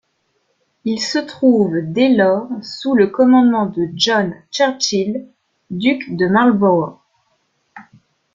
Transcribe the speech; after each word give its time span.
Il 0.83 0.99
se 0.99 1.19
trouve 1.19 1.75
dès 1.83 2.09
lors 2.09 2.49
sous 2.63 2.95
le 2.95 3.05
commandement 3.05 3.67
de 3.67 3.87
John 3.93 4.33
Churchill, 4.49 5.27
duc 5.69 6.15
de 6.17 6.25
Marlborough. 6.25 6.97